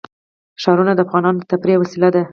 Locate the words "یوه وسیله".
1.75-2.09